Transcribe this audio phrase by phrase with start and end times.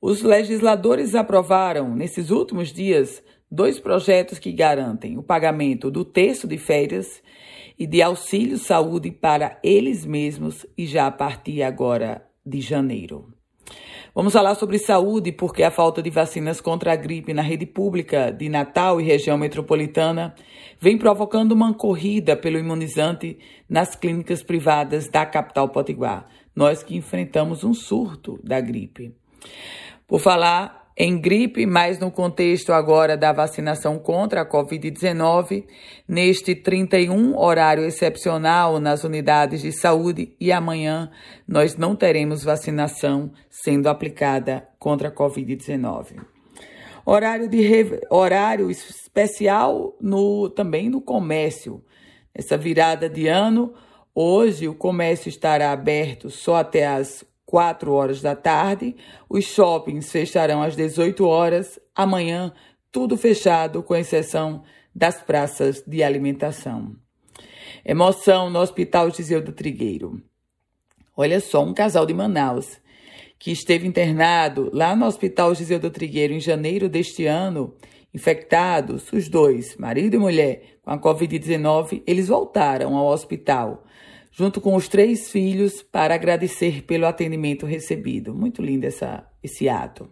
[0.02, 3.22] os legisladores aprovaram, nesses últimos dias,
[3.52, 7.22] dois projetos que garantem o pagamento do terço de férias
[7.78, 13.34] e de auxílio saúde para eles mesmos e já a partir agora de janeiro.
[14.16, 18.32] Vamos falar sobre saúde, porque a falta de vacinas contra a gripe na rede pública
[18.32, 20.36] de Natal e região metropolitana
[20.80, 26.28] vem provocando uma corrida pelo imunizante nas clínicas privadas da capital potiguar.
[26.56, 29.16] Nós que enfrentamos um surto da gripe.
[30.08, 35.66] Por falar em gripe, mas no contexto agora da vacinação contra a Covid-19,
[36.08, 41.10] neste 31 horário excepcional nas unidades de saúde e amanhã
[41.48, 46.22] nós não teremos vacinação sendo aplicada contra a Covid-19.
[47.06, 51.84] Horário, de horário especial no, também no comércio.
[52.34, 53.74] Essa virada de ano,
[54.16, 58.96] hoje o comércio estará aberto só até as 4 horas da tarde.
[59.30, 61.80] Os shoppings fecharão às 18 horas.
[61.94, 62.52] Amanhã,
[62.92, 64.64] tudo fechado, com exceção
[64.96, 66.96] das praças de alimentação.
[67.86, 70.20] Emoção no Hospital Giseu do Trigueiro.
[71.16, 72.82] Olha só, um casal de Manaus
[73.38, 77.76] que esteve internado lá no Hospital Giseu do Trigueiro em janeiro deste ano,
[78.12, 83.84] infectados, os dois, marido e mulher, com a Covid-19, eles voltaram ao hospital
[84.34, 88.34] junto com os três filhos, para agradecer pelo atendimento recebido.
[88.34, 90.10] Muito lindo essa, esse ato.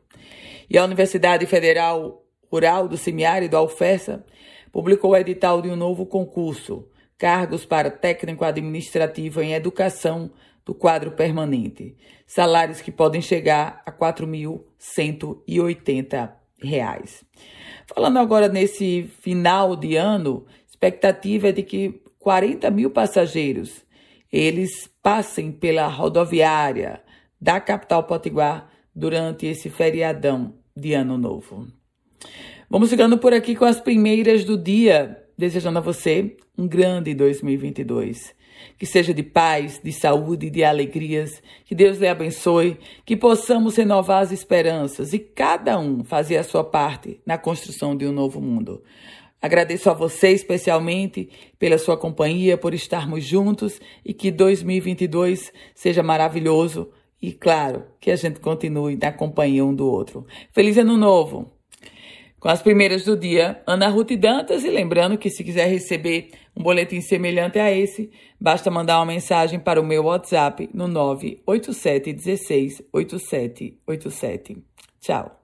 [0.70, 4.23] E a Universidade Federal Rural do Semiárido, a UFESA,
[4.71, 6.87] publicou o edital de um novo concurso,
[7.17, 10.30] cargos para técnico administrativo em educação
[10.64, 16.30] do quadro permanente, salários que podem chegar a R$ 4.180.
[17.87, 23.83] Falando agora nesse final de ano, expectativa é de que 40 mil passageiros
[24.31, 27.02] eles passem pela rodoviária
[27.39, 31.67] da capital potiguar durante esse feriadão de Ano Novo.
[32.69, 38.33] Vamos ficando por aqui com as primeiras do dia, desejando a você um grande 2022.
[38.77, 41.42] Que seja de paz, de saúde de alegrias.
[41.65, 42.77] Que Deus lhe abençoe.
[43.05, 48.05] Que possamos renovar as esperanças e cada um fazer a sua parte na construção de
[48.05, 48.83] um novo mundo.
[49.42, 56.92] Agradeço a você especialmente pela sua companhia, por estarmos juntos e que 2022 seja maravilhoso
[57.22, 60.26] e, claro, que a gente continue na companhia um do outro.
[60.52, 61.52] Feliz Ano Novo!
[62.40, 66.64] Com as primeiras do dia, Ana Ruth Dantas, e lembrando que se quiser receber um
[66.64, 68.10] boletim semelhante a esse,
[68.40, 74.58] basta mandar uma mensagem para o meu WhatsApp no 987 16 8787.
[75.00, 75.41] Tchau!